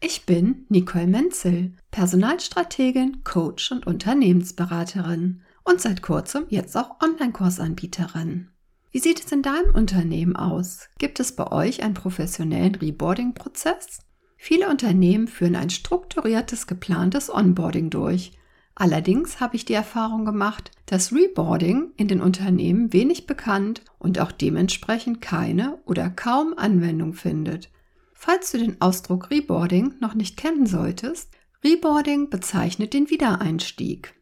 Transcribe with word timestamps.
Ich 0.00 0.26
bin 0.26 0.64
Nicole 0.68 1.08
Menzel, 1.08 1.72
Personalstrategin, 1.90 3.24
Coach 3.24 3.72
und 3.72 3.84
Unternehmensberaterin 3.84 5.42
und 5.64 5.80
seit 5.80 6.02
kurzem 6.02 6.44
jetzt 6.50 6.76
auch 6.76 7.00
Online-Kursanbieterin. 7.02 8.48
Wie 8.92 9.00
sieht 9.00 9.24
es 9.24 9.32
in 9.32 9.42
deinem 9.42 9.74
Unternehmen 9.74 10.36
aus? 10.36 10.88
Gibt 10.98 11.18
es 11.18 11.34
bei 11.34 11.50
euch 11.50 11.82
einen 11.82 11.94
professionellen 11.94 12.76
Reboarding-Prozess? 12.76 13.98
Viele 14.36 14.68
Unternehmen 14.68 15.26
führen 15.26 15.56
ein 15.56 15.68
strukturiertes, 15.68 16.68
geplantes 16.68 17.28
Onboarding 17.28 17.90
durch. 17.90 18.38
Allerdings 18.76 19.40
habe 19.40 19.56
ich 19.56 19.64
die 19.64 19.74
Erfahrung 19.74 20.24
gemacht, 20.24 20.70
dass 20.86 21.12
Reboarding 21.12 21.90
in 21.96 22.06
den 22.06 22.20
Unternehmen 22.20 22.92
wenig 22.92 23.26
bekannt 23.26 23.82
und 23.98 24.20
auch 24.20 24.30
dementsprechend 24.30 25.20
keine 25.20 25.80
oder 25.86 26.08
kaum 26.08 26.54
Anwendung 26.56 27.14
findet. 27.14 27.68
Falls 28.20 28.50
du 28.50 28.58
den 28.58 28.80
Ausdruck 28.80 29.30
Reboarding 29.30 29.94
noch 30.00 30.14
nicht 30.14 30.36
kennen 30.36 30.66
solltest, 30.66 31.30
Reboarding 31.62 32.30
bezeichnet 32.30 32.92
den 32.92 33.10
Wiedereinstieg. 33.10 34.12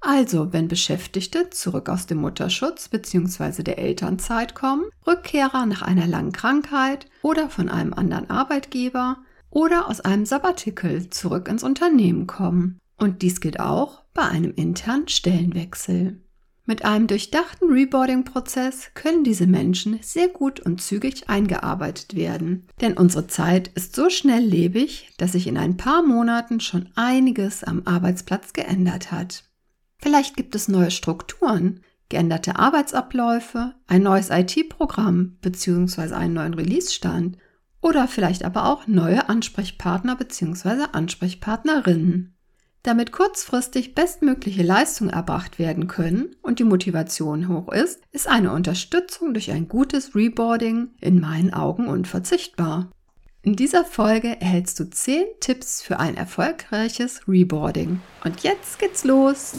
Also, 0.00 0.52
wenn 0.52 0.66
Beschäftigte 0.66 1.48
zurück 1.48 1.88
aus 1.88 2.06
dem 2.06 2.18
Mutterschutz 2.18 2.88
bzw. 2.88 3.62
der 3.62 3.78
Elternzeit 3.78 4.56
kommen, 4.56 4.86
Rückkehrer 5.06 5.66
nach 5.66 5.82
einer 5.82 6.08
langen 6.08 6.32
Krankheit 6.32 7.06
oder 7.22 7.48
von 7.48 7.68
einem 7.68 7.94
anderen 7.94 8.28
Arbeitgeber 8.28 9.18
oder 9.50 9.88
aus 9.88 10.00
einem 10.00 10.26
Sabbatical 10.26 11.08
zurück 11.10 11.46
ins 11.46 11.62
Unternehmen 11.62 12.26
kommen. 12.26 12.80
Und 12.96 13.22
dies 13.22 13.40
gilt 13.40 13.60
auch 13.60 14.02
bei 14.14 14.22
einem 14.22 14.52
internen 14.52 15.06
Stellenwechsel. 15.06 16.20
Mit 16.68 16.84
einem 16.84 17.06
durchdachten 17.06 17.70
Reboarding-Prozess 17.70 18.90
können 18.92 19.24
diese 19.24 19.46
Menschen 19.46 20.00
sehr 20.02 20.28
gut 20.28 20.60
und 20.60 20.82
zügig 20.82 21.30
eingearbeitet 21.30 22.14
werden. 22.14 22.66
Denn 22.82 22.92
unsere 22.92 23.26
Zeit 23.26 23.68
ist 23.68 23.96
so 23.96 24.10
schnelllebig, 24.10 25.14
dass 25.16 25.32
sich 25.32 25.46
in 25.46 25.56
ein 25.56 25.78
paar 25.78 26.02
Monaten 26.02 26.60
schon 26.60 26.90
einiges 26.94 27.64
am 27.64 27.84
Arbeitsplatz 27.86 28.52
geändert 28.52 29.10
hat. 29.10 29.44
Vielleicht 29.96 30.36
gibt 30.36 30.54
es 30.54 30.68
neue 30.68 30.90
Strukturen, 30.90 31.80
geänderte 32.10 32.58
Arbeitsabläufe, 32.58 33.74
ein 33.86 34.02
neues 34.02 34.28
IT-Programm 34.28 35.38
bzw. 35.40 36.12
einen 36.12 36.34
neuen 36.34 36.52
Release-Stand 36.52 37.38
oder 37.80 38.06
vielleicht 38.06 38.44
aber 38.44 38.66
auch 38.66 38.86
neue 38.86 39.30
Ansprechpartner 39.30 40.16
bzw. 40.16 40.88
Ansprechpartnerinnen. 40.92 42.37
Damit 42.88 43.12
kurzfristig 43.12 43.94
bestmögliche 43.94 44.62
Leistungen 44.62 45.10
erbracht 45.10 45.58
werden 45.58 45.88
können 45.88 46.34
und 46.40 46.58
die 46.58 46.64
Motivation 46.64 47.46
hoch 47.46 47.70
ist, 47.70 48.00
ist 48.12 48.26
eine 48.26 48.50
Unterstützung 48.50 49.34
durch 49.34 49.50
ein 49.50 49.68
gutes 49.68 50.14
Reboarding 50.14 50.88
in 50.98 51.20
meinen 51.20 51.52
Augen 51.52 51.86
unverzichtbar. 51.86 52.90
In 53.42 53.56
dieser 53.56 53.84
Folge 53.84 54.40
erhältst 54.40 54.80
du 54.80 54.88
10 54.88 55.26
Tipps 55.38 55.82
für 55.82 55.98
ein 56.00 56.16
erfolgreiches 56.16 57.28
Reboarding. 57.28 58.00
Und 58.24 58.40
jetzt 58.40 58.78
geht's 58.78 59.04
los! 59.04 59.52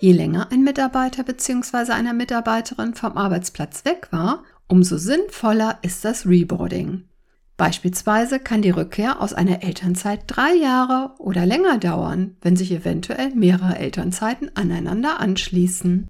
Je 0.00 0.12
länger 0.12 0.52
ein 0.52 0.62
Mitarbeiter 0.62 1.24
bzw. 1.24 1.92
eine 1.92 2.14
Mitarbeiterin 2.14 2.94
vom 2.94 3.16
Arbeitsplatz 3.16 3.84
weg 3.84 4.08
war, 4.10 4.44
umso 4.68 4.96
sinnvoller 4.96 5.78
ist 5.82 6.04
das 6.04 6.26
Reboarding. 6.26 7.04
Beispielsweise 7.56 8.38
kann 8.38 8.62
die 8.62 8.70
Rückkehr 8.70 9.20
aus 9.20 9.32
einer 9.32 9.64
Elternzeit 9.64 10.22
drei 10.28 10.54
Jahre 10.54 11.14
oder 11.18 11.44
länger 11.44 11.78
dauern, 11.78 12.36
wenn 12.40 12.54
sich 12.54 12.70
eventuell 12.70 13.34
mehrere 13.34 13.76
Elternzeiten 13.76 14.54
aneinander 14.54 15.18
anschließen. 15.18 16.06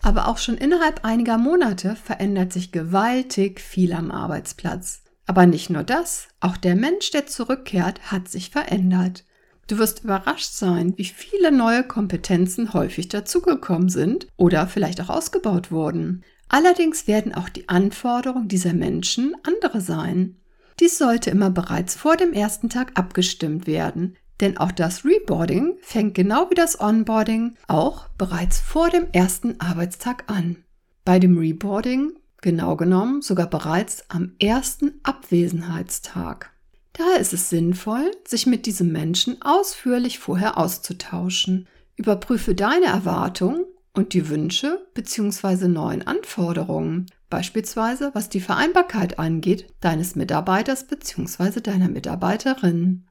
Aber 0.00 0.28
auch 0.28 0.38
schon 0.38 0.56
innerhalb 0.56 1.04
einiger 1.04 1.38
Monate 1.38 1.96
verändert 1.96 2.52
sich 2.52 2.70
gewaltig 2.70 3.60
viel 3.60 3.92
am 3.92 4.12
Arbeitsplatz. 4.12 5.02
Aber 5.26 5.46
nicht 5.46 5.70
nur 5.70 5.82
das, 5.82 6.28
auch 6.38 6.56
der 6.56 6.76
Mensch, 6.76 7.10
der 7.10 7.26
zurückkehrt, 7.26 8.12
hat 8.12 8.28
sich 8.28 8.50
verändert. 8.50 9.24
Du 9.68 9.78
wirst 9.78 10.04
überrascht 10.04 10.52
sein, 10.52 10.94
wie 10.96 11.04
viele 11.04 11.52
neue 11.52 11.84
Kompetenzen 11.84 12.74
häufig 12.74 13.08
dazugekommen 13.08 13.88
sind 13.88 14.26
oder 14.36 14.66
vielleicht 14.66 15.00
auch 15.00 15.08
ausgebaut 15.08 15.70
wurden. 15.70 16.24
Allerdings 16.48 17.06
werden 17.06 17.34
auch 17.34 17.48
die 17.48 17.68
Anforderungen 17.68 18.48
dieser 18.48 18.74
Menschen 18.74 19.34
andere 19.42 19.80
sein. 19.80 20.36
Dies 20.80 20.98
sollte 20.98 21.30
immer 21.30 21.50
bereits 21.50 21.94
vor 21.94 22.16
dem 22.16 22.32
ersten 22.32 22.68
Tag 22.68 22.98
abgestimmt 22.98 23.66
werden, 23.66 24.16
denn 24.40 24.56
auch 24.58 24.72
das 24.72 25.04
Reboarding 25.04 25.76
fängt 25.80 26.14
genau 26.14 26.50
wie 26.50 26.54
das 26.54 26.80
Onboarding 26.80 27.54
auch 27.68 28.08
bereits 28.18 28.58
vor 28.58 28.90
dem 28.90 29.06
ersten 29.12 29.60
Arbeitstag 29.60 30.24
an. 30.26 30.56
Bei 31.04 31.18
dem 31.18 31.38
Reboarding 31.38 32.12
genau 32.40 32.76
genommen 32.76 33.22
sogar 33.22 33.48
bereits 33.48 34.04
am 34.10 34.32
ersten 34.40 35.00
Abwesenheitstag. 35.04 36.50
Daher 36.94 37.20
ist 37.20 37.32
es 37.32 37.48
sinnvoll, 37.48 38.10
sich 38.26 38.46
mit 38.46 38.66
diesem 38.66 38.92
Menschen 38.92 39.40
ausführlich 39.40 40.18
vorher 40.18 40.58
auszutauschen. 40.58 41.66
Überprüfe 41.96 42.54
deine 42.54 42.86
Erwartungen 42.86 43.64
und 43.94 44.12
die 44.12 44.28
Wünsche 44.28 44.86
bzw. 44.94 45.68
neuen 45.68 46.06
Anforderungen, 46.06 47.06
beispielsweise 47.30 48.10
was 48.14 48.28
die 48.28 48.40
Vereinbarkeit 48.40 49.18
angeht, 49.18 49.72
deines 49.80 50.16
Mitarbeiters 50.16 50.86
bzw. 50.86 51.60
deiner 51.60 51.88
Mitarbeiterin. 51.88 53.06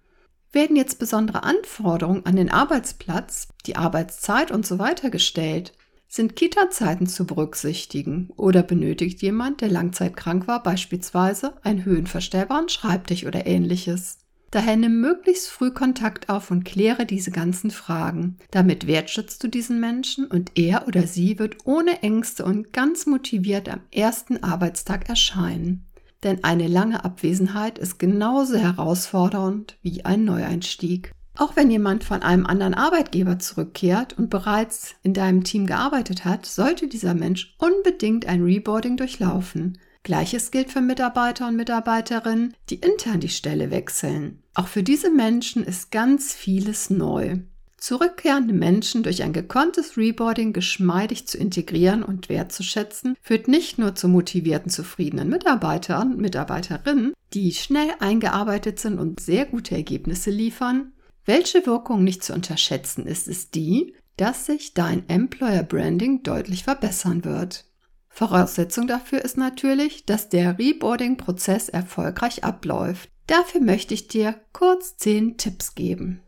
Werden 0.51 0.75
jetzt 0.75 0.99
besondere 0.99 1.43
Anforderungen 1.43 2.25
an 2.25 2.35
den 2.35 2.51
Arbeitsplatz, 2.51 3.47
die 3.65 3.77
Arbeitszeit 3.77 4.51
usw. 4.51 4.95
So 5.01 5.09
gestellt, 5.09 5.73
sind 6.11 6.35
Kita-Zeiten 6.35 7.07
zu 7.07 7.25
berücksichtigen 7.25 8.31
oder 8.35 8.63
benötigt 8.63 9.21
jemand, 9.21 9.61
der 9.61 9.69
langzeitkrank 9.69 10.45
war, 10.45 10.61
beispielsweise 10.61 11.53
einen 11.63 11.85
höhenverstellbaren 11.85 12.67
Schreibtisch 12.67 13.25
oder 13.25 13.47
ähnliches? 13.47 14.17
Daher 14.51 14.75
nimm 14.75 14.99
möglichst 14.99 15.47
früh 15.47 15.71
Kontakt 15.71 16.27
auf 16.27 16.51
und 16.51 16.65
kläre 16.65 17.05
diese 17.05 17.31
ganzen 17.31 17.71
Fragen. 17.71 18.35
Damit 18.51 18.87
wertschätzt 18.87 19.41
du 19.41 19.47
diesen 19.47 19.79
Menschen 19.79 20.25
und 20.25 20.51
er 20.55 20.85
oder 20.89 21.07
sie 21.07 21.39
wird 21.39 21.65
ohne 21.65 22.03
Ängste 22.03 22.43
und 22.43 22.73
ganz 22.73 23.05
motiviert 23.05 23.69
am 23.69 23.79
ersten 23.89 24.43
Arbeitstag 24.43 25.07
erscheinen. 25.07 25.87
Denn 26.23 26.43
eine 26.43 26.67
lange 26.67 27.05
Abwesenheit 27.05 27.79
ist 27.79 27.99
genauso 27.99 28.57
herausfordernd 28.57 29.77
wie 29.81 30.03
ein 30.03 30.25
Neueinstieg. 30.25 31.13
Auch 31.41 31.55
wenn 31.55 31.71
jemand 31.71 32.03
von 32.03 32.21
einem 32.21 32.45
anderen 32.45 32.75
Arbeitgeber 32.75 33.39
zurückkehrt 33.39 34.15
und 34.15 34.29
bereits 34.29 34.93
in 35.01 35.15
deinem 35.15 35.43
Team 35.43 35.65
gearbeitet 35.65 36.23
hat, 36.23 36.45
sollte 36.45 36.87
dieser 36.87 37.15
Mensch 37.15 37.55
unbedingt 37.57 38.27
ein 38.27 38.43
Reboarding 38.43 38.95
durchlaufen. 38.95 39.79
Gleiches 40.03 40.51
gilt 40.51 40.69
für 40.69 40.81
Mitarbeiter 40.81 41.47
und 41.47 41.55
Mitarbeiterinnen, 41.55 42.53
die 42.69 42.75
intern 42.75 43.21
die 43.21 43.29
Stelle 43.29 43.71
wechseln. 43.71 44.43
Auch 44.53 44.67
für 44.67 44.83
diese 44.83 45.09
Menschen 45.09 45.63
ist 45.63 45.89
ganz 45.89 46.31
vieles 46.31 46.91
neu. 46.91 47.39
Zurückkehrende 47.75 48.53
Menschen 48.53 49.01
durch 49.01 49.23
ein 49.23 49.33
gekonntes 49.33 49.97
Reboarding 49.97 50.53
geschmeidig 50.53 51.27
zu 51.27 51.39
integrieren 51.39 52.03
und 52.03 52.29
wertzuschätzen, 52.29 53.15
führt 53.19 53.47
nicht 53.47 53.79
nur 53.79 53.95
zu 53.95 54.07
motivierten, 54.09 54.69
zufriedenen 54.69 55.29
Mitarbeitern 55.29 56.11
und 56.11 56.21
Mitarbeiterinnen, 56.21 57.13
die 57.33 57.51
schnell 57.53 57.89
eingearbeitet 57.99 58.77
sind 58.77 58.99
und 58.99 59.19
sehr 59.19 59.47
gute 59.47 59.73
Ergebnisse 59.73 60.29
liefern, 60.29 60.91
welche 61.25 61.65
Wirkung 61.65 62.03
nicht 62.03 62.23
zu 62.23 62.33
unterschätzen 62.33 63.05
ist, 63.05 63.27
ist 63.27 63.55
die, 63.55 63.95
dass 64.17 64.45
sich 64.45 64.73
dein 64.73 65.07
Employer 65.09 65.63
Branding 65.63 66.23
deutlich 66.23 66.63
verbessern 66.63 67.23
wird. 67.23 67.65
Voraussetzung 68.09 68.87
dafür 68.87 69.23
ist 69.23 69.37
natürlich, 69.37 70.05
dass 70.05 70.29
der 70.29 70.59
Reboarding-Prozess 70.59 71.69
erfolgreich 71.69 72.43
abläuft. 72.43 73.09
Dafür 73.27 73.61
möchte 73.61 73.93
ich 73.93 74.07
dir 74.07 74.35
kurz 74.51 74.97
10 74.97 75.37
Tipps 75.37 75.75
geben. 75.75 76.21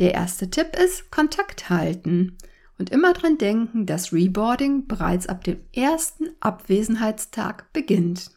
Der 0.00 0.14
erste 0.14 0.50
Tipp 0.50 0.76
ist 0.76 1.10
Kontakt 1.10 1.70
halten 1.70 2.36
und 2.78 2.90
immer 2.90 3.12
dran 3.12 3.38
denken, 3.38 3.86
dass 3.86 4.12
Reboarding 4.12 4.86
bereits 4.86 5.26
ab 5.26 5.44
dem 5.44 5.60
ersten 5.72 6.30
Abwesenheitstag 6.40 7.72
beginnt. 7.72 8.30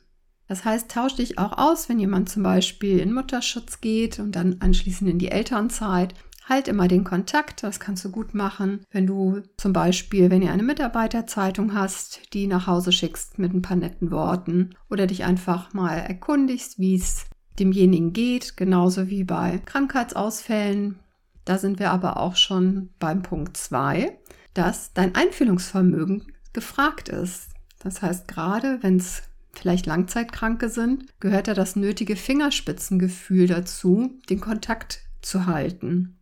Das 0.54 0.66
heißt, 0.66 0.92
tausch 0.92 1.16
dich 1.16 1.40
auch 1.40 1.58
aus, 1.58 1.90
wenn 1.90 1.98
jemand 1.98 2.30
zum 2.30 2.44
Beispiel 2.44 3.00
in 3.00 3.12
Mutterschutz 3.12 3.82
geht 3.82 4.20
und 4.20 4.36
dann 4.36 4.58
anschließend 4.60 5.10
in 5.10 5.18
die 5.18 5.32
Elternzeit. 5.32 6.14
Halt 6.48 6.68
immer 6.68 6.88
den 6.88 7.04
Kontakt, 7.04 7.64
das 7.64 7.80
kannst 7.80 8.06
du 8.06 8.12
gut 8.12 8.36
machen, 8.36 8.86
wenn 8.92 9.08
du 9.08 9.42
zum 9.58 9.74
Beispiel, 9.74 10.30
wenn 10.30 10.44
ihr 10.44 10.52
eine 10.52 10.62
Mitarbeiterzeitung 10.62 11.74
hast, 11.74 12.22
die 12.36 12.46
nach 12.46 12.68
Hause 12.68 12.92
schickst 12.92 13.40
mit 13.40 13.52
ein 13.52 13.64
paar 13.64 13.78
netten 13.78 14.12
Worten 14.12 14.76
oder 14.92 15.08
dich 15.08 15.24
einfach 15.24 15.74
mal 15.74 15.96
erkundigst, 15.96 16.78
wie 16.78 16.98
es 16.98 17.26
demjenigen 17.58 18.14
geht, 18.14 18.56
genauso 18.56 19.08
wie 19.10 19.24
bei 19.24 19.60
Krankheitsausfällen. 19.66 21.00
Da 21.46 21.58
sind 21.58 21.80
wir 21.80 21.90
aber 21.90 22.18
auch 22.18 22.36
schon 22.36 22.92
beim 23.00 23.24
Punkt 23.24 23.58
2, 23.58 24.16
dass 24.54 24.94
dein 24.94 25.16
Einfühlungsvermögen 25.16 26.32
gefragt 26.54 27.10
ist. 27.10 27.48
Das 27.80 28.04
heißt, 28.04 28.28
gerade 28.28 28.78
wenn 28.84 28.98
es 28.98 29.24
vielleicht 29.54 29.86
Langzeitkranke 29.86 30.70
sind, 30.70 31.06
gehört 31.20 31.48
da 31.48 31.54
das 31.54 31.76
nötige 31.76 32.16
Fingerspitzengefühl 32.16 33.48
dazu, 33.48 34.20
den 34.30 34.40
Kontakt 34.40 35.02
zu 35.22 35.46
halten 35.46 36.20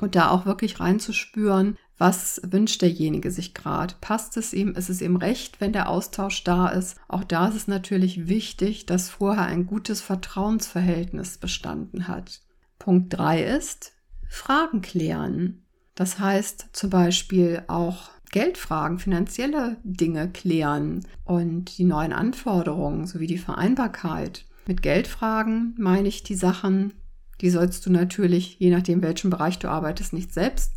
und 0.00 0.16
da 0.16 0.30
auch 0.30 0.46
wirklich 0.46 0.80
reinzuspüren, 0.80 1.76
was 1.96 2.40
wünscht 2.44 2.82
derjenige 2.82 3.30
sich 3.30 3.54
gerade? 3.54 3.94
Passt 4.00 4.36
es 4.36 4.52
ihm? 4.52 4.74
Ist 4.74 4.90
es 4.90 5.00
ihm 5.00 5.16
recht, 5.16 5.60
wenn 5.60 5.72
der 5.72 5.88
Austausch 5.88 6.42
da 6.42 6.68
ist? 6.68 6.96
Auch 7.06 7.22
da 7.22 7.48
ist 7.48 7.54
es 7.54 7.68
natürlich 7.68 8.26
wichtig, 8.26 8.86
dass 8.86 9.08
vorher 9.08 9.44
ein 9.44 9.66
gutes 9.66 10.00
Vertrauensverhältnis 10.00 11.38
bestanden 11.38 12.08
hat. 12.08 12.40
Punkt 12.80 13.16
3 13.16 13.44
ist 13.44 13.92
Fragen 14.28 14.82
klären. 14.82 15.64
Das 15.94 16.18
heißt 16.18 16.70
zum 16.72 16.90
Beispiel 16.90 17.62
auch 17.68 18.10
Geldfragen, 18.34 18.98
finanzielle 18.98 19.76
Dinge 19.84 20.28
klären 20.28 21.06
und 21.22 21.78
die 21.78 21.84
neuen 21.84 22.12
Anforderungen 22.12 23.06
sowie 23.06 23.28
die 23.28 23.38
Vereinbarkeit. 23.38 24.44
Mit 24.66 24.82
Geldfragen 24.82 25.76
meine 25.78 26.08
ich 26.08 26.24
die 26.24 26.34
Sachen, 26.34 26.94
die 27.40 27.48
sollst 27.48 27.86
du 27.86 27.92
natürlich, 27.92 28.58
je 28.58 28.70
nachdem, 28.70 29.02
welchen 29.02 29.30
Bereich 29.30 29.60
du 29.60 29.68
arbeitest, 29.68 30.12
nicht 30.12 30.34
selbst 30.34 30.72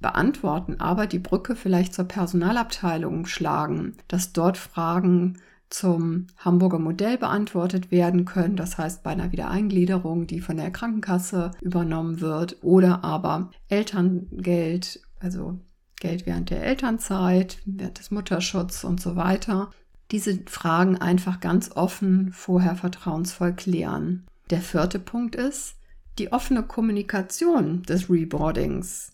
beantworten, 0.00 0.80
aber 0.80 1.06
die 1.06 1.18
Brücke 1.18 1.54
vielleicht 1.54 1.92
zur 1.92 2.06
Personalabteilung 2.06 3.26
schlagen, 3.26 3.92
dass 4.08 4.32
dort 4.32 4.56
Fragen 4.56 5.36
zum 5.68 6.28
Hamburger 6.38 6.78
Modell 6.78 7.18
beantwortet 7.18 7.90
werden 7.90 8.24
können, 8.24 8.56
das 8.56 8.78
heißt 8.78 9.02
bei 9.02 9.10
einer 9.10 9.32
Wiedereingliederung, 9.32 10.26
die 10.26 10.40
von 10.40 10.56
der 10.56 10.70
Krankenkasse 10.70 11.50
übernommen 11.60 12.22
wird, 12.22 12.56
oder 12.62 13.04
aber 13.04 13.50
Elterngeld, 13.68 15.02
also 15.20 15.60
Geld 16.02 16.26
während 16.26 16.50
der 16.50 16.64
Elternzeit, 16.64 17.58
während 17.64 18.00
des 18.00 18.10
Mutterschutzes 18.10 18.82
und 18.82 19.00
so 19.00 19.14
weiter. 19.14 19.70
Diese 20.10 20.40
Fragen 20.46 20.98
einfach 20.98 21.38
ganz 21.38 21.70
offen 21.76 22.32
vorher 22.32 22.74
vertrauensvoll 22.74 23.52
klären. 23.52 24.24
Der 24.50 24.60
vierte 24.60 24.98
Punkt 24.98 25.36
ist 25.36 25.76
die 26.18 26.32
offene 26.32 26.64
Kommunikation 26.64 27.84
des 27.84 28.10
Reboardings 28.10 29.12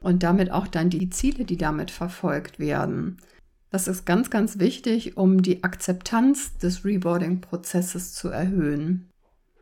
und 0.00 0.22
damit 0.22 0.52
auch 0.52 0.66
dann 0.66 0.90
die 0.90 1.08
Ziele, 1.08 1.46
die 1.46 1.56
damit 1.56 1.90
verfolgt 1.90 2.58
werden. 2.58 3.16
Das 3.70 3.88
ist 3.88 4.04
ganz, 4.04 4.28
ganz 4.28 4.58
wichtig, 4.58 5.16
um 5.16 5.42
die 5.42 5.64
Akzeptanz 5.64 6.58
des 6.58 6.84
Reboarding-Prozesses 6.84 8.12
zu 8.12 8.28
erhöhen. 8.28 9.08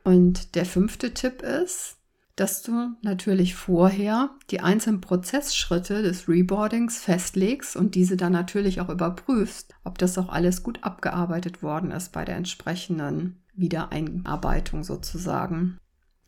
Und 0.02 0.56
der 0.56 0.66
fünfte 0.66 1.14
Tipp 1.14 1.40
ist, 1.40 1.98
dass 2.36 2.62
du 2.62 2.96
natürlich 3.02 3.54
vorher 3.54 4.30
die 4.50 4.60
einzelnen 4.60 5.00
Prozessschritte 5.00 6.02
des 6.02 6.28
Reboardings 6.28 6.98
festlegst 6.98 7.76
und 7.76 7.94
diese 7.94 8.16
dann 8.16 8.32
natürlich 8.32 8.80
auch 8.80 8.88
überprüfst, 8.88 9.74
ob 9.84 9.98
das 9.98 10.18
auch 10.18 10.28
alles 10.28 10.62
gut 10.62 10.82
abgearbeitet 10.82 11.62
worden 11.62 11.92
ist 11.92 12.12
bei 12.12 12.24
der 12.24 12.36
entsprechenden 12.36 13.42
Wiedereinarbeitung 13.54 14.82
sozusagen. 14.82 15.78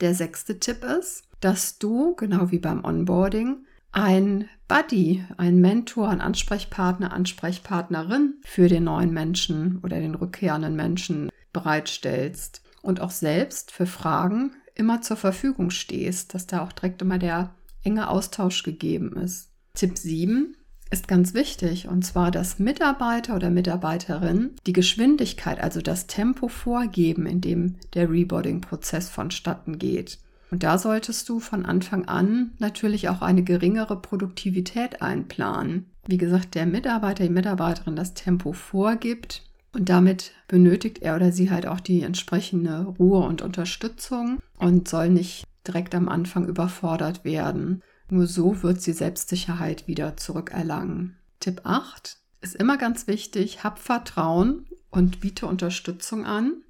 Der 0.00 0.14
sechste 0.14 0.60
Tipp 0.60 0.84
ist, 0.84 1.24
dass 1.40 1.78
du, 1.78 2.14
genau 2.14 2.50
wie 2.50 2.58
beim 2.58 2.84
Onboarding, 2.84 3.66
ein 3.90 4.48
Buddy, 4.68 5.24
ein 5.38 5.60
Mentor, 5.60 6.08
ein 6.10 6.20
Ansprechpartner, 6.20 7.12
Ansprechpartnerin 7.12 8.34
für 8.44 8.68
den 8.68 8.84
neuen 8.84 9.12
Menschen 9.12 9.80
oder 9.82 9.98
den 9.98 10.14
rückkehrenden 10.14 10.76
Menschen 10.76 11.30
bereitstellst 11.52 12.62
und 12.82 13.00
auch 13.00 13.10
selbst 13.10 13.70
für 13.70 13.86
Fragen 13.86 14.52
immer 14.76 15.02
zur 15.02 15.16
Verfügung 15.16 15.70
stehst, 15.70 16.34
dass 16.34 16.46
da 16.46 16.62
auch 16.62 16.72
direkt 16.72 17.02
immer 17.02 17.18
der 17.18 17.54
enge 17.82 18.08
Austausch 18.08 18.62
gegeben 18.62 19.16
ist. 19.16 19.50
Tipp 19.74 19.98
7 19.98 20.56
ist 20.90 21.08
ganz 21.08 21.34
wichtig 21.34 21.88
und 21.88 22.04
zwar, 22.04 22.30
dass 22.30 22.58
Mitarbeiter 22.58 23.34
oder 23.34 23.50
Mitarbeiterin 23.50 24.52
die 24.66 24.72
Geschwindigkeit, 24.72 25.60
also 25.60 25.80
das 25.80 26.06
Tempo 26.06 26.48
vorgeben, 26.48 27.26
in 27.26 27.40
dem 27.40 27.76
der 27.94 28.10
Reboarding-Prozess 28.10 29.08
vonstatten 29.08 29.78
geht. 29.78 30.18
Und 30.50 30.62
da 30.62 30.78
solltest 30.78 31.28
du 31.28 31.40
von 31.40 31.66
Anfang 31.66 32.04
an 32.06 32.52
natürlich 32.58 33.08
auch 33.08 33.20
eine 33.20 33.42
geringere 33.42 34.00
Produktivität 34.00 35.02
einplanen. 35.02 35.86
Wie 36.06 36.18
gesagt, 36.18 36.54
der 36.54 36.66
Mitarbeiter, 36.66 37.24
die 37.24 37.30
Mitarbeiterin 37.30 37.96
das 37.96 38.14
Tempo 38.14 38.52
vorgibt 38.52 39.42
und 39.76 39.90
damit 39.90 40.32
benötigt 40.48 41.02
er 41.02 41.16
oder 41.16 41.32
sie 41.32 41.50
halt 41.50 41.66
auch 41.66 41.80
die 41.80 42.00
entsprechende 42.02 42.86
Ruhe 42.98 43.26
und 43.26 43.42
Unterstützung 43.42 44.38
und 44.58 44.88
soll 44.88 45.10
nicht 45.10 45.44
direkt 45.66 45.94
am 45.94 46.08
Anfang 46.08 46.46
überfordert 46.46 47.24
werden. 47.24 47.82
Nur 48.08 48.26
so 48.26 48.62
wird 48.62 48.80
sie 48.80 48.94
Selbstsicherheit 48.94 49.86
wieder 49.86 50.16
zurückerlangen. 50.16 51.16
Tipp 51.40 51.60
8 51.64 52.16
ist 52.40 52.54
immer 52.54 52.78
ganz 52.78 53.06
wichtig, 53.06 53.64
hab 53.64 53.78
Vertrauen 53.78 54.66
und 54.90 55.20
biete 55.20 55.46
Unterstützung 55.46 56.24
an. 56.24 56.62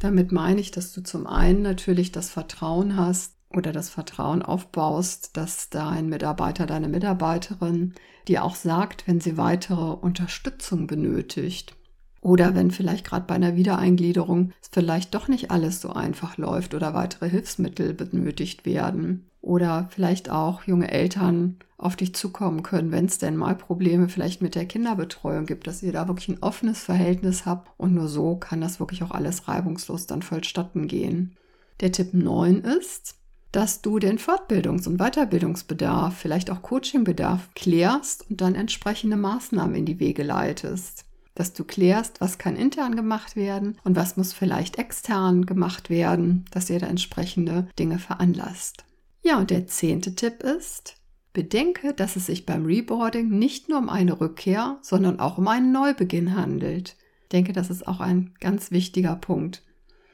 Damit 0.00 0.32
meine 0.32 0.60
ich, 0.60 0.72
dass 0.72 0.92
du 0.92 1.02
zum 1.02 1.28
einen 1.28 1.62
natürlich 1.62 2.10
das 2.10 2.30
Vertrauen 2.30 2.96
hast 2.96 3.34
oder 3.50 3.70
das 3.70 3.90
Vertrauen 3.90 4.42
aufbaust, 4.42 5.36
dass 5.36 5.70
dein 5.70 6.08
Mitarbeiter, 6.08 6.66
deine 6.66 6.88
Mitarbeiterin 6.88 7.94
dir 8.26 8.42
auch 8.42 8.56
sagt, 8.56 9.06
wenn 9.06 9.20
sie 9.20 9.36
weitere 9.36 9.92
Unterstützung 9.92 10.88
benötigt. 10.88 11.76
Oder 12.22 12.54
wenn 12.54 12.70
vielleicht 12.70 13.06
gerade 13.06 13.24
bei 13.26 13.34
einer 13.34 13.56
Wiedereingliederung 13.56 14.52
es 14.60 14.68
vielleicht 14.70 15.14
doch 15.14 15.28
nicht 15.28 15.50
alles 15.50 15.80
so 15.80 15.90
einfach 15.90 16.36
läuft 16.36 16.74
oder 16.74 16.92
weitere 16.92 17.30
Hilfsmittel 17.30 17.94
benötigt 17.94 18.66
werden. 18.66 19.26
Oder 19.40 19.88
vielleicht 19.90 20.30
auch 20.30 20.64
junge 20.64 20.90
Eltern 20.90 21.56
auf 21.78 21.96
dich 21.96 22.14
zukommen 22.14 22.62
können, 22.62 22.92
wenn 22.92 23.06
es 23.06 23.16
denn 23.16 23.36
mal 23.36 23.54
Probleme 23.54 24.10
vielleicht 24.10 24.42
mit 24.42 24.54
der 24.54 24.66
Kinderbetreuung 24.66 25.46
gibt, 25.46 25.66
dass 25.66 25.82
ihr 25.82 25.92
da 25.92 26.08
wirklich 26.08 26.28
ein 26.28 26.42
offenes 26.42 26.82
Verhältnis 26.82 27.46
habt 27.46 27.70
und 27.78 27.94
nur 27.94 28.08
so 28.08 28.36
kann 28.36 28.60
das 28.60 28.80
wirklich 28.80 29.02
auch 29.02 29.12
alles 29.12 29.48
reibungslos 29.48 30.06
dann 30.06 30.20
vollstatten 30.20 30.88
gehen. 30.88 31.36
Der 31.80 31.90
Tipp 31.90 32.12
9 32.12 32.56
ist, 32.58 33.14
dass 33.50 33.80
du 33.80 33.98
den 33.98 34.18
Fortbildungs- 34.18 34.86
und 34.86 34.98
Weiterbildungsbedarf, 34.98 36.14
vielleicht 36.14 36.50
auch 36.50 36.60
Coachingbedarf 36.60 37.48
klärst 37.54 38.28
und 38.28 38.42
dann 38.42 38.54
entsprechende 38.54 39.16
Maßnahmen 39.16 39.74
in 39.74 39.86
die 39.86 39.98
Wege 39.98 40.22
leitest 40.22 41.06
dass 41.40 41.54
du 41.54 41.64
klärst, 41.64 42.20
was 42.20 42.36
kann 42.36 42.54
intern 42.54 42.94
gemacht 42.94 43.34
werden 43.34 43.78
und 43.82 43.96
was 43.96 44.18
muss 44.18 44.34
vielleicht 44.34 44.78
extern 44.78 45.46
gemacht 45.46 45.88
werden, 45.88 46.44
dass 46.50 46.68
ihr 46.68 46.78
da 46.78 46.86
entsprechende 46.86 47.66
Dinge 47.78 47.98
veranlasst. 47.98 48.84
Ja, 49.22 49.38
und 49.38 49.48
der 49.48 49.66
zehnte 49.66 50.14
Tipp 50.14 50.42
ist, 50.42 50.96
bedenke, 51.32 51.94
dass 51.94 52.16
es 52.16 52.26
sich 52.26 52.44
beim 52.44 52.66
Reboarding 52.66 53.30
nicht 53.30 53.70
nur 53.70 53.78
um 53.78 53.88
eine 53.88 54.20
Rückkehr, 54.20 54.78
sondern 54.82 55.18
auch 55.18 55.38
um 55.38 55.48
einen 55.48 55.72
Neubeginn 55.72 56.36
handelt. 56.36 56.96
Ich 57.22 57.28
denke, 57.30 57.54
das 57.54 57.70
ist 57.70 57.88
auch 57.88 58.00
ein 58.00 58.34
ganz 58.40 58.70
wichtiger 58.70 59.16
Punkt. 59.16 59.62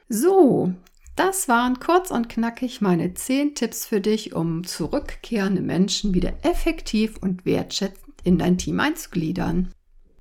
So, 0.07 0.71
das 1.17 1.49
waren 1.49 1.81
kurz 1.81 2.09
und 2.09 2.29
knackig 2.29 2.79
meine 2.79 3.15
zehn 3.15 3.53
Tipps 3.53 3.85
für 3.85 3.99
dich, 3.99 4.33
um 4.33 4.63
zurückkehrende 4.63 5.61
Menschen 5.61 6.13
wieder 6.13 6.33
effektiv 6.43 7.17
und 7.17 7.45
wertschätzend 7.45 8.21
in 8.23 8.37
dein 8.37 8.57
Team 8.57 8.79
einzugliedern. 8.79 9.73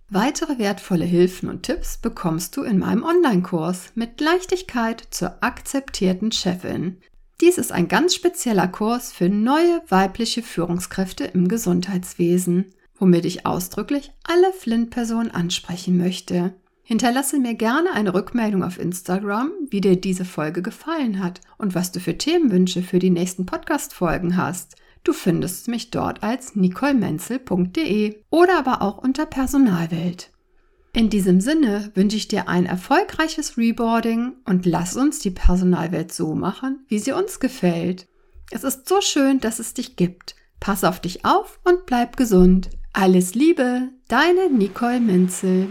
Weitere 0.09 0.59
wertvolle 0.59 1.05
Hilfen 1.05 1.49
und 1.49 1.65
Tipps 1.65 1.99
bekommst 1.99 2.57
du 2.57 2.63
in 2.63 2.79
meinem 2.79 3.03
Online-Kurs 3.03 3.91
mit 3.97 4.21
Leichtigkeit 4.21 5.03
zur 5.11 5.43
akzeptierten 5.43 6.31
Chefin. 6.31 6.99
Dies 7.41 7.59
ist 7.59 7.73
ein 7.73 7.89
ganz 7.89 8.15
spezieller 8.15 8.69
Kurs 8.69 9.13
für 9.13 9.29
neue 9.29 9.83
weibliche 9.89 10.43
Führungskräfte 10.43 11.25
im 11.25 11.49
Gesundheitswesen, 11.49 12.67
womit 12.99 13.25
ich 13.25 13.47
ausdrücklich 13.47 14.13
alle 14.23 14.53
Flint-Personen 14.53 15.33
ansprechen 15.33 15.99
möchte. 15.99 16.55
Hinterlasse 16.85 17.41
mir 17.41 17.55
gerne 17.55 17.91
eine 17.93 18.15
Rückmeldung 18.15 18.63
auf 18.63 18.79
Instagram, 18.79 19.51
wie 19.71 19.81
dir 19.81 20.01
diese 20.01 20.25
Folge 20.25 20.63
gefallen 20.63 21.21
hat 21.21 21.41
und 21.59 21.75
was 21.75 21.91
du 21.91 21.99
für 21.99 22.17
Themenwünsche 22.17 22.83
für 22.83 23.01
die 23.01 23.11
nächsten 23.11 23.45
Podcast-Folgen 23.45 24.37
hast. 24.37 24.77
Du 25.07 25.13
findest 25.13 25.69
mich 25.69 25.93
dort 25.93 26.25
als 26.25 26.57
nicolemenzel.de 26.57 28.17
oder 28.29 28.59
aber 28.59 28.83
auch 28.83 28.99
unter 28.99 29.25
Personalwelt. 29.25 30.33
In 30.93 31.11
diesem 31.11 31.41
Sinne 31.41 31.93
wünsche 31.95 32.17
ich 32.17 32.27
dir 32.27 32.49
ein 32.49 32.67
erfolgreiches 32.67 33.57
Reboarding 33.57 34.33
und 34.47 34.67
lass 34.67 34.97
uns 34.97 35.21
die 35.21 35.31
Personalwelt 35.31 36.13
so 36.13 36.35
machen, 36.35 36.85
wie 36.89 36.99
sie 36.99 37.13
uns 37.13 37.39
gefällt. 37.39 38.09
Es 38.51 38.65
ist 38.65 38.89
so 38.89 39.01
schön, 39.01 39.39
dass 39.39 39.61
es 39.61 39.75
dich 39.75 39.95
gibt. 39.95 40.35
Pass 40.59 40.83
auf 40.83 40.99
dich 40.99 41.25
auf 41.25 41.61
und 41.63 41.87
bleib 41.87 42.17
gesund. 42.17 42.71
Alles 42.93 43.37
Liebe, 43.37 43.91
deine 44.09 44.51
Nicole 44.51 44.99
Menzel. 44.99 45.69